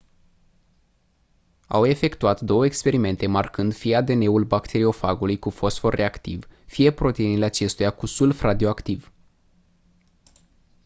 [1.67, 8.05] au efectual două experimente marcând fie adn-ul bacteriofagului cu fosfor radioactiv fie proteinele acestuia cu
[8.05, 9.11] sulf radioactiv